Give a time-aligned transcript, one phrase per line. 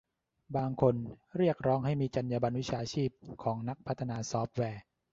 [0.55, 0.95] บางคน
[1.37, 3.09] เรียกร้องให้มีจรรยาบรรณวิชาชีพ
[3.43, 4.81] ของนักพัฒนาซอฟต์แวร์